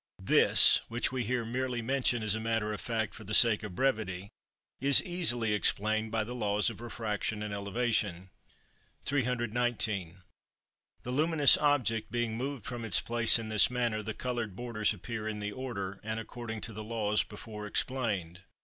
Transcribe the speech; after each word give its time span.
This, 0.23 0.81
which 0.87 1.11
we 1.11 1.25
here 1.25 1.45
merely 1.45 1.79
mention 1.79 2.23
as 2.23 2.33
a 2.33 2.39
matter 2.39 2.73
of 2.73 2.81
fact 2.81 3.13
for 3.13 3.23
the 3.23 3.35
sake 3.35 3.61
of 3.61 3.75
brevity, 3.75 4.29
is 4.79 5.03
easily 5.03 5.53
explained 5.53 6.11
by 6.11 6.23
the 6.23 6.33
laws 6.33 6.71
of 6.71 6.81
refraction 6.81 7.43
and 7.43 7.53
elevation. 7.53 8.31
319. 9.03 10.23
The 11.03 11.11
luminous 11.11 11.55
object 11.59 12.09
being 12.11 12.35
moved 12.35 12.65
from 12.65 12.83
its 12.83 12.99
place 12.99 13.37
in 13.37 13.49
this 13.49 13.69
manner, 13.69 14.01
the 14.01 14.15
coloured 14.15 14.55
borders 14.55 14.91
appear 14.91 15.27
in 15.27 15.37
the 15.37 15.51
order, 15.51 15.99
and 16.01 16.19
according 16.19 16.61
to 16.61 16.73
the 16.73 16.83
laws 16.83 17.21
before 17.21 17.67
explained. 17.67 18.41